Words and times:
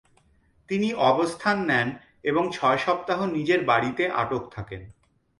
তিনি 0.69 0.93
অবস্থান 1.01 1.57
নেন 1.65 1.87
এবং 2.23 2.43
ছয় 2.51 2.77
সপ্তাহ 2.77 3.19
নিজের 3.25 3.61
বাড়িতে 3.65 4.03
আটক 4.11 4.43
থাকেন। 4.51 4.81